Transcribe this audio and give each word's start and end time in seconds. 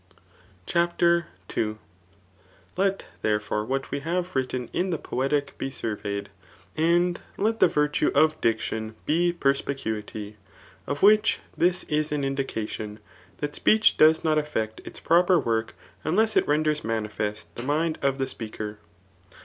GHABi 0.09 0.17
lU 0.17 0.17
mniTORKS 0.17 0.61
tOfT 0.63 0.65
CHAPTER 0.65 1.27
n. 1.55 1.77
Let, 2.75 3.05
therefore^ 3.23 3.67
what 3.67 3.91
we 3.91 3.99
have 3.99 4.35
written 4.35 4.67
in 4.73 4.89
the 4.89 4.97
Poetic 4.97 5.55
be 5.59 5.69
suarreyed; 5.69 6.25
and 6.75 7.19
let 7.37 7.59
the 7.59 7.67
virtue 7.67 8.09
of 8.15 8.41
diction 8.41 8.95
be 9.05 9.31
perspi* 9.31 9.75
cnity; 9.75 10.37
of 10.87 11.03
which 11.03 11.37
this 11.55 11.83
is 11.83 12.11
an 12.11 12.23
indication, 12.23 12.99
that 13.41 13.53
speech 13.53 13.97
does 13.97 14.23
not 14.23 14.39
efiectits 14.39 15.03
proper 15.03 15.39
work 15.39 15.75
unless 16.03 16.35
it 16.35 16.47
renders 16.47 16.83
manifest 16.83 17.55
[the 17.55 17.61
mind 17.61 17.99
of 18.01 18.17
the 18.17 18.25
speaker. 18.25 18.79